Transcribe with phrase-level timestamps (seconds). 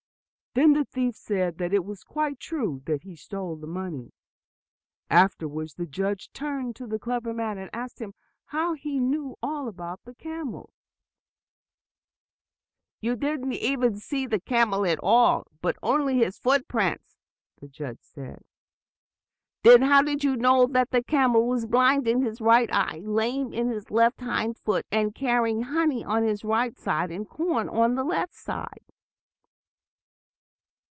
[0.53, 4.11] Then the thief said that it was quite true that he stole the money.
[5.09, 8.13] Afterwards the judge turned to the clever man and asked him
[8.47, 10.73] how he knew all that about the camel.
[12.99, 17.15] "You didn't see the camel at all, but only his footprints,"
[17.61, 18.43] the judge said.
[19.63, 23.53] "Then how did you know that the camel was blind in his right eye, lame
[23.53, 27.95] in his left hind foot, and carrying honey on the right side, and corn on
[27.95, 28.83] the left side?"